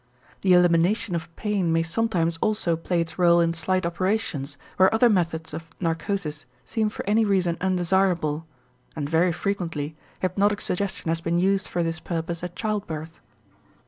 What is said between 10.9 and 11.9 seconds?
has been used for